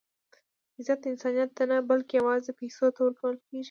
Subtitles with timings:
[0.77, 3.59] عزت انسانیت ته نه؛ بلکي یوازي پېسو ته ورکول کېږي.